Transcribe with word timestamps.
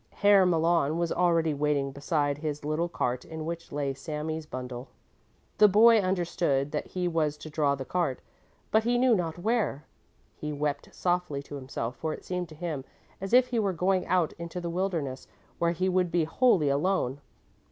Herr 0.09 0.47
Malon 0.47 0.97
was 0.97 1.11
already 1.11 1.53
waiting 1.53 1.91
beside 1.91 2.39
his 2.39 2.65
little 2.65 2.89
cart 2.89 3.23
in 3.23 3.45
which 3.45 3.71
lay 3.71 3.93
Sami's 3.93 4.47
bundle. 4.47 4.87
The 5.59 5.67
boy 5.67 5.99
understood 5.99 6.71
that 6.71 6.87
he 6.87 7.07
was 7.07 7.37
to 7.37 7.51
draw 7.51 7.75
the 7.75 7.85
cart, 7.85 8.19
but 8.71 8.83
he 8.83 8.97
knew 8.97 9.13
not 9.13 9.37
where. 9.37 9.85
He 10.35 10.51
wept 10.51 10.89
softly 10.91 11.43
to 11.43 11.53
himself 11.53 11.95
for 11.97 12.13
it 12.15 12.25
seemed 12.25 12.49
to 12.49 12.55
him 12.55 12.83
as 13.21 13.31
if 13.31 13.49
he 13.49 13.59
were 13.59 13.73
going 13.73 14.07
out 14.07 14.33
into 14.39 14.59
the 14.59 14.71
wilderness 14.71 15.27
where 15.59 15.69
he 15.71 15.87
would 15.87 16.11
be 16.11 16.23
wholly 16.23 16.69
alone. 16.69 17.21